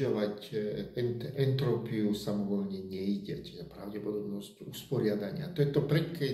[0.00, 0.36] znižovať
[0.96, 5.52] ent, entropiu samovolne nejde, čiže pravdepodobnosť usporiadania.
[5.52, 5.84] To je to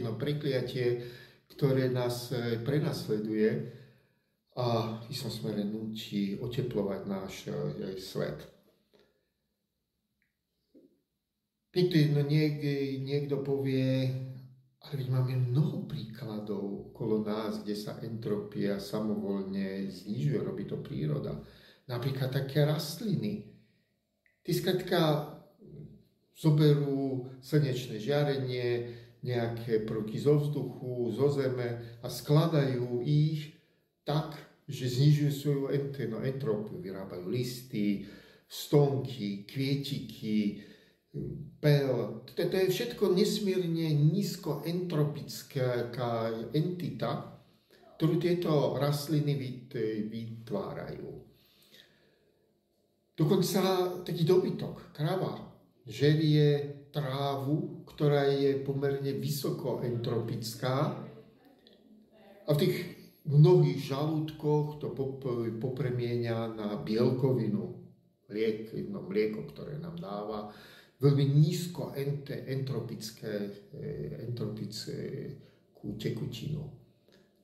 [0.06, 1.02] no, prekliatie,
[1.50, 2.30] ktoré nás
[2.62, 3.74] prenasleduje
[4.54, 7.50] a v istom smere nutí oteplovať náš
[7.98, 8.38] svet.
[11.74, 14.08] Niekto, no niekde, niekto povie,
[14.80, 21.36] ale veď máme mnoho príkladov okolo nás, kde sa entropia samovolne znižuje, robí to príroda.
[21.86, 23.55] Napríklad také rastliny.
[24.46, 25.00] Ty skratka
[26.38, 28.95] zoberú slnečné žiarenie,
[29.27, 33.59] nejaké prvky zo vzduchu, zo zeme a skladajú ich
[34.06, 34.38] tak,
[34.70, 35.66] že znižujú svoju
[36.14, 36.78] no, entropiu.
[36.78, 38.06] Vyrábajú listy,
[38.46, 40.62] stonky, kvietiky,
[41.58, 42.22] pel.
[42.22, 45.91] To, to je všetko nesmierne nízkoentropická
[46.55, 47.42] entita,
[47.98, 49.34] ktorú tieto rastliny
[50.06, 51.25] vytvárajú.
[53.17, 53.61] Dokonca
[54.05, 55.41] taký dobytok, krava,
[55.89, 60.77] žerie trávu, ktorá je pomerne vysoko-entropická
[62.45, 62.77] a v tých
[63.25, 64.92] mnohých žalúdkoch to
[65.56, 67.73] popremienia na bielkovinu,
[68.28, 70.53] mlieko, no, mlieko, ktoré nám dáva
[71.01, 71.97] veľmi nízko
[72.28, 73.33] entropické,
[73.73, 76.62] eh, entropickú tekutinu.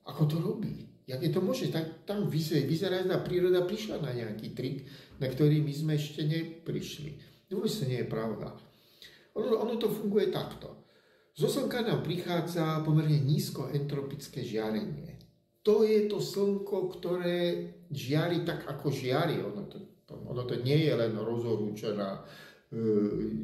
[0.05, 0.92] Ako to robí?
[1.07, 1.67] Jak je to možné?
[1.73, 4.87] Tak tam vyzerá, že príroda prišla na nejaký trik,
[5.19, 7.11] na ktorý my sme ešte neprišli.
[7.51, 8.55] Vôbec to nie je pravda.
[9.37, 10.89] Ono, ono to funguje takto.
[11.33, 15.19] Zo slnka nám prichádza pomerne nízko entropické žiarenie.
[15.65, 17.39] To je to slnko, ktoré
[17.89, 19.41] žiari tak, ako žiari.
[19.41, 22.25] Ono to, to, ono to nie je len rozhorúčená
[22.73, 22.77] E,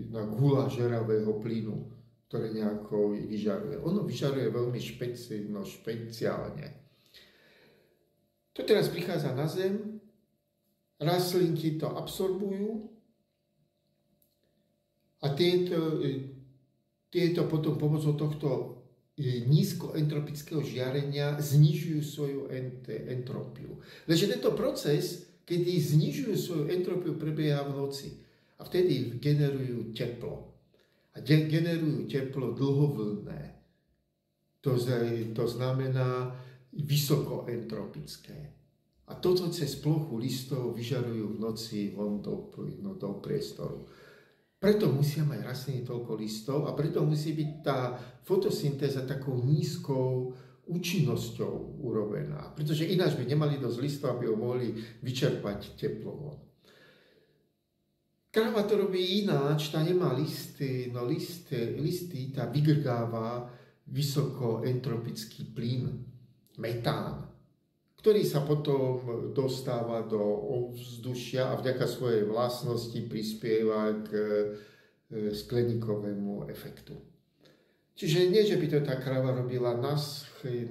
[0.10, 1.86] na gula žeravého plynu,
[2.26, 3.78] ktoré nejako vyžaruje.
[3.78, 6.89] Ono vyžaruje veľmi špeci, no, špeciálne.
[8.54, 10.00] To teraz prichádza na zem,
[11.00, 12.92] rastlinky to absorbujú
[15.24, 16.32] a tieto, e,
[17.08, 18.50] tieto potom pomocou tohto
[19.16, 22.42] e, nízkoentropického žiarenia znižujú svoju
[23.08, 23.80] entropiu.
[24.08, 28.10] Lenže tento proces, kedy znižujú svoju entropiu, prebieha v noci
[28.60, 30.52] a vtedy generujú teplo.
[31.16, 33.56] A generujú teplo dlhovlné.
[34.62, 34.76] To,
[35.36, 36.36] to znamená
[36.74, 38.40] vysokoentropické.
[39.10, 42.54] A toto cez plochu listov vyžarujú v noci von do,
[42.86, 43.90] no, do priestoru.
[44.60, 50.36] Preto musia mať rastliny toľko listov a preto musí byť tá fotosyntéza takou nízkou
[50.70, 52.54] účinnosťou urobená.
[52.54, 56.38] Pretože ináč by nemali dosť listov, aby ho mohli vyčerpať teplo von.
[58.30, 63.50] Kráva to robí ináč, tá nemá listy, no listy, listy tá vygrgáva
[63.90, 66.09] vysokoentropický plyn,
[66.60, 67.32] metán,
[68.00, 69.00] ktorý sa potom
[69.36, 74.46] dostáva do ovzdušia a vďaka svojej vlastnosti prispieva k e,
[75.36, 76.96] skleníkovému efektu.
[78.00, 80.00] Čiže nie, že by to tá kráva robila na,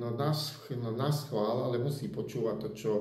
[0.00, 0.32] no, na,
[0.80, 2.92] no, na schvál, ale musí počúvať to, čo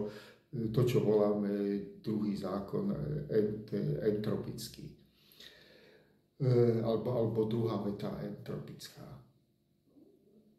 [0.52, 2.96] to, čo voláme druhý zákon
[3.28, 3.68] ent,
[4.04, 4.88] entropický.
[6.38, 9.04] E, alebo, alebo druhá veta entropická.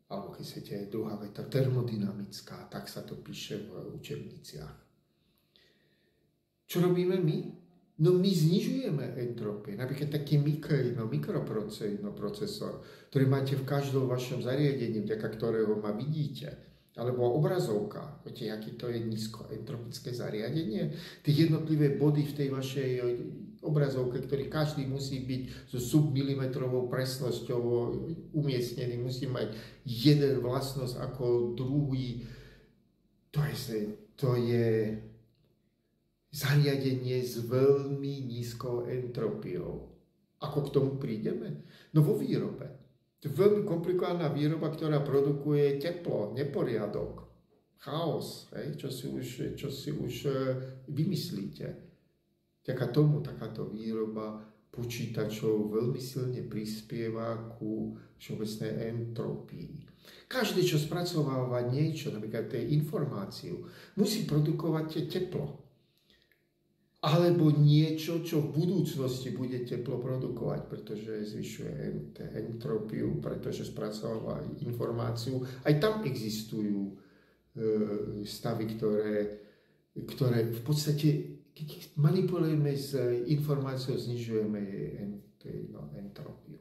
[0.09, 4.75] Alebo keď chcete, druhá veta termodynamická, tak sa to píše v učebniciach.
[6.69, 7.39] Čo robíme my?
[7.99, 9.75] No my znižujeme entropie.
[9.75, 12.81] Napríklad taký mikro, no, mikroprocesor,
[13.11, 18.91] ktorý máte v každom vašom zariadení, vďaka ktorého ma vidíte alebo obrazovka, viete, aký to
[18.91, 20.91] je nízkoentropické zariadenie,
[21.23, 22.91] tie jednotlivé body v tej vašej
[23.63, 27.63] obrazovke, ktorý každý musí byť so submilimetrovou presnosťou
[28.35, 32.23] umiestnený, musí mať jeden vlastnosť ako druhý.
[33.35, 33.57] To je,
[34.15, 34.69] to je
[36.33, 39.91] zariadenie s veľmi nízkou entropiou.
[40.39, 41.67] Ako k tomu prídeme?
[41.91, 42.79] No vo výrobe.
[43.19, 47.27] To je veľmi komplikovaná výroba, ktorá produkuje teplo, neporiadok,
[47.83, 50.33] chaos, hej, čo, si už, čo si už e,
[50.87, 51.88] vymyslíte.
[52.69, 59.89] Vďaka tomu takáto výroba počítačov veľmi silne prispieva ku všeobecnej entropii.
[60.29, 63.65] Každý, čo spracováva niečo, napríklad tej informáciu,
[63.97, 65.65] musí produkovať teplo
[66.99, 71.73] alebo niečo, čo v budúcnosti bude teplo produkovať, pretože zvyšuje
[72.37, 75.41] entropiu, pretože spracováva informáciu.
[75.63, 76.93] Aj tam existujú e,
[78.27, 79.15] stavy, ktoré,
[79.95, 82.95] ktoré v podstate, keď manipulujeme s
[83.27, 84.61] informáciou, znižujeme
[85.73, 86.61] no, entropiu.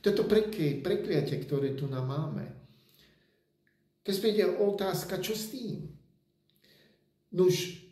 [0.00, 2.46] Toto prekliatie, ktoré tu nám máme.
[4.00, 5.92] Keď späť otázka, čo s tým?
[7.36, 7.84] Nuž,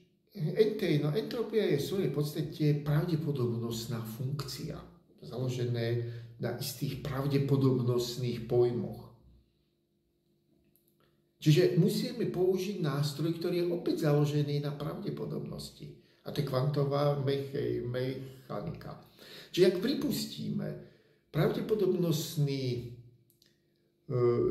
[1.04, 4.80] no, entropia je v svojej podstate pravdepodobnostná funkcia,
[5.20, 6.08] založené
[6.40, 9.10] na istých pravdepodobnostných pojmoch.
[11.38, 16.07] Čiže musíme použiť nástroj, ktorý je opäť založený na pravdepodobnosti.
[16.28, 17.16] A to je kvantová
[17.88, 19.00] mechanika.
[19.48, 20.68] Čiže ak pripustíme
[21.32, 22.80] pravdepodobnostný e,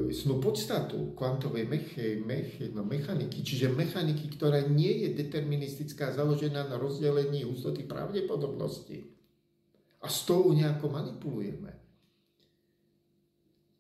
[0.10, 6.82] snú podstatu kvantovej meche, meche, no, mechaniky, čiže mechaniky, ktorá nie je deterministická, založená na
[6.82, 9.14] rozdelení hustoty pravdepodobnosti.
[10.02, 11.78] A s tou nejako manipulujeme.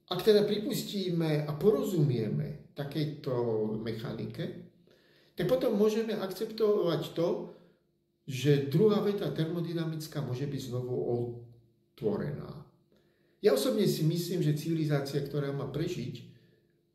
[0.07, 3.33] Ak teda pripustíme a porozumieme takejto
[3.81, 4.69] mechanike,
[5.33, 7.56] tak potom môžeme akceptovať to,
[8.27, 12.67] že druhá veta termodynamická môže byť znovu otvorená.
[13.39, 16.27] Ja osobne si myslím, že civilizácia, ktorá má prežiť,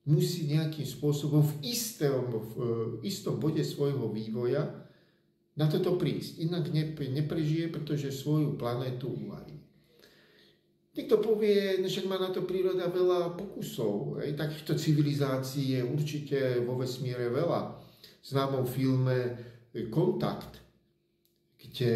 [0.05, 2.55] musí nejakým spôsobom v istom, v
[3.07, 4.69] istom bode svojho vývoja
[5.57, 6.45] na toto prísť.
[6.45, 6.69] Inak
[7.01, 9.57] neprežije, pretože svoju planétu uvarí.
[10.93, 14.21] Niekto povie, však má na to príroda veľa pokusov.
[14.21, 17.81] Aj takýchto civilizácií je určite vo vesmíre veľa.
[18.21, 19.33] V známom filme
[19.89, 20.62] Kontakt
[21.63, 21.95] kde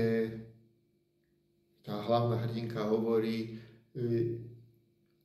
[1.83, 3.59] tá hlavná hrdinka hovorí,
[3.95, 4.39] e,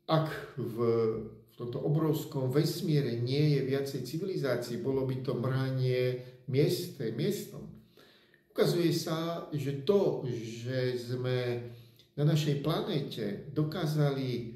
[0.09, 0.77] ak v,
[1.25, 7.69] v tomto obrovskom vesmíre nie je viacej civilizácií, bolo by to mrhanie mieste, miestom.
[8.51, 11.71] Ukazuje sa, že to, že sme
[12.19, 14.53] na našej planéte dokázali,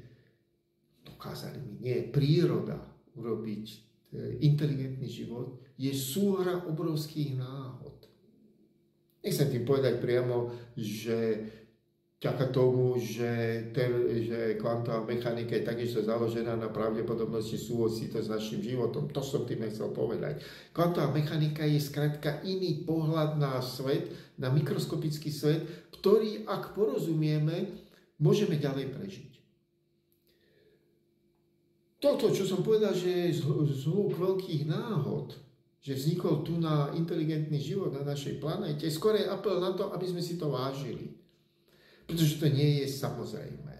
[1.02, 2.76] dokázali mi, nie, príroda
[3.16, 3.76] urobiť e,
[4.44, 7.96] inteligentný život, je súhra obrovských náhod.
[9.26, 11.50] Nechcem tým povedať priamo, že
[12.16, 13.90] ťaka tomu, že, ter,
[14.24, 19.10] že kvantová mechanika je takisto založená na pravdepodobnosti súvisí to s našim životom.
[19.12, 20.40] To som tým nechcel povedať.
[20.72, 27.82] Kvantová mechanika je skrátka iný pohľad na svet, na mikroskopický svet, ktorý, ak porozumieme,
[28.16, 29.32] môžeme ďalej prežiť.
[32.00, 33.42] Toto, čo som povedal, že je
[33.84, 35.36] zhluk veľkých náhod,
[35.80, 40.06] že vznikol tu na inteligentný život na našej planéte, skôr je apel na to, aby
[40.06, 41.14] sme si to vážili.
[42.06, 43.76] Pretože to nie je samozrejmé.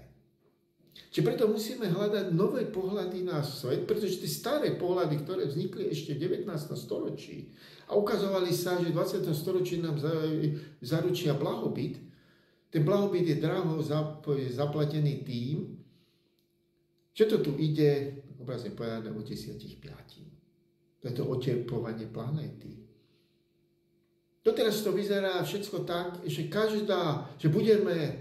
[1.17, 6.13] Čiže preto musíme hľadať nové pohľady na svet, pretože tie staré pohľady, ktoré vznikli ešte
[6.13, 6.45] v 19.
[6.77, 7.57] storočí
[7.89, 9.25] a ukazovali sa, že v 20.
[9.33, 9.97] storočí nám
[10.85, 11.97] zaručia blahobyt,
[12.69, 13.81] ten blahobyt je draho
[14.53, 15.81] zaplatený tým,
[17.17, 19.81] že to tu ide, obrazne povedané, o desiatich
[21.06, 22.82] piatím to oteplovanie planéty.
[24.44, 28.14] Doteraz to vyzerá všetko tak, že každá, že budeme e,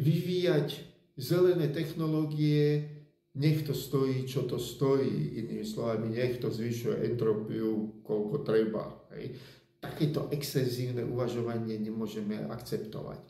[0.00, 0.80] vyvíjať
[1.16, 2.88] zelené technológie,
[3.36, 5.36] nech to stojí, čo to stojí.
[5.36, 8.88] Inými slovami, nech to zvyšuje entropiu, koľko treba.
[9.12, 9.36] Hej.
[9.84, 13.20] Takéto excesívne uvažovanie nemôžeme akceptovať.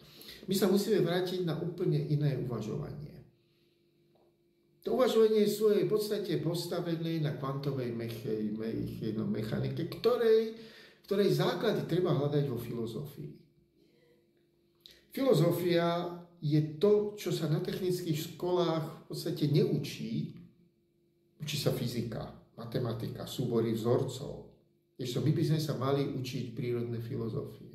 [0.47, 3.12] My sa musíme vrátiť na úplne iné uvažovanie.
[4.83, 10.59] To uvažovanie je v svojej podstate postavené na kvantovej meche, meche, no, mechanike, ktorej,
[11.07, 13.31] ktorej základy treba hľadať vo filozofii.
[15.15, 20.35] Filozofia je to, čo sa na technických školách v podstate neučí.
[21.39, 24.51] Učí sa fyzika, matematika, súbory vzorcov.
[24.99, 27.72] Ešte my by sme sa mali učiť prírodné filozofie.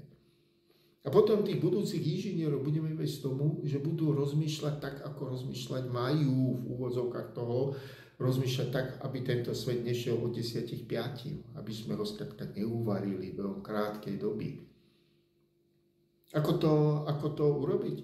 [1.08, 6.60] A potom tých budúcich inžinierov budeme viesť tomu, že budú rozmýšľať tak, ako rozmýšľať majú
[6.60, 7.80] v úvodzovkách toho,
[8.20, 13.64] rozmýšľať tak, aby tento svet nešiel od 10 5, aby sme ho skrátka neuvarili veľmi
[13.64, 14.68] krátkej doby.
[16.36, 16.74] Ako to,
[17.08, 17.98] ako to urobiť?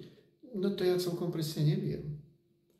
[0.56, 2.16] No to ja celkom presne neviem.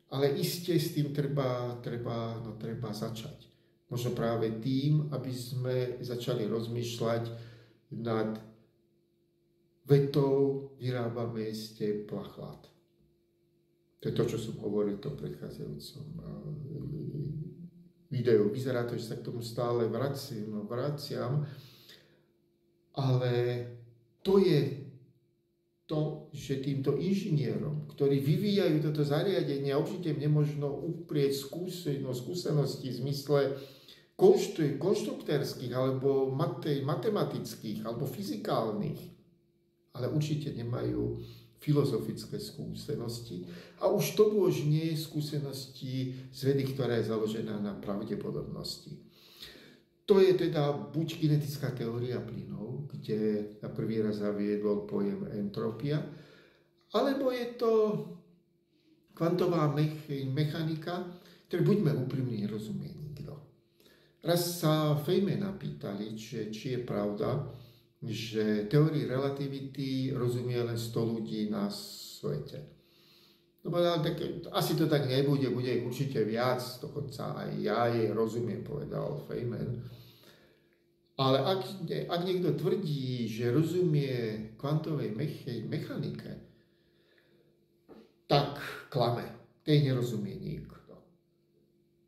[0.09, 3.45] Ale iste s tým treba, treba, no, treba začať.
[3.93, 7.23] Možno práve tým, aby sme začali rozmýšľať
[7.93, 8.54] nad
[9.85, 12.61] vetou vyrábame z tepla chlad.
[14.01, 16.25] To je to, čo som hovoril v predchádzajúcom eh,
[18.13, 18.49] videu.
[18.53, 21.41] Vyzerá to, že sa k tomu stále vraciam, vraciam,
[22.93, 23.33] ale
[24.21, 24.85] to je
[25.85, 33.39] to, že týmto inžinierom, ktorí vyvíjajú toto zariadenie, určite nemožno uprieť skúsenosti v zmysle
[34.81, 36.33] konštruktérských alebo
[36.81, 39.14] matematických alebo fyzikálnych,
[39.95, 41.23] ale určite nemajú
[41.63, 43.47] filozofické skúsenosti
[43.81, 49.01] a už to už nie je skúsenosti z vedy, ktorá je založená na pravdepodobnosti.
[50.05, 55.97] To je teda buď kinetická teória plynov, kde na prvý raz zaviedol pojem entropia,
[56.93, 57.71] alebo je to
[59.17, 59.73] kvantová
[60.29, 61.09] mechanika,
[61.49, 63.33] ktoré buďme úprimní, rozumie nikto.
[64.21, 67.41] Raz sa Fejme napýtali, či, či je pravda,
[68.03, 72.75] že teórii relativity rozumie len 100 ľudí na svete.
[73.65, 74.21] No povedal, tak
[74.53, 79.81] asi to tak nebude, bude ich určite viac, dokonca aj ja jej rozumiem, povedal Feynman.
[81.17, 81.61] Ale ak,
[82.11, 85.15] ak niekto tvrdí, že rozumie kvantovej
[85.65, 86.45] mechanike,
[88.29, 88.61] tak
[88.93, 89.25] klame.
[89.65, 90.84] Tej nerozumie nikto.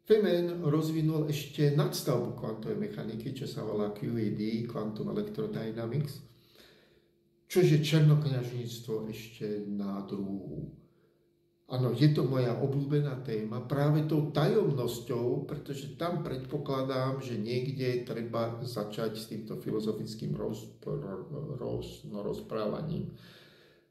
[0.07, 6.23] Feynman rozvinul ešte nadstavbu kvantovej mechaniky, čo sa volá QED, Quantum Electrodynamics,
[7.51, 10.71] čo je černokňažníctvo ešte na druhú.
[11.67, 18.63] Áno, je to moja obľúbená téma práve tou tajomnosťou, pretože tam predpokladám, že niekde treba
[18.63, 20.79] začať s týmto filozofickým roz,
[21.59, 23.11] roz, no, rozprávaním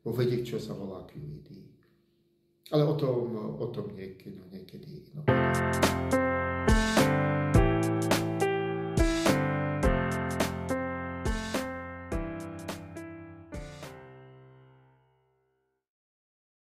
[0.01, 1.76] vo vede, čo sa volá QED.
[2.71, 6.36] Ale o tom, o tom niekedy, no, niekedy inokedy.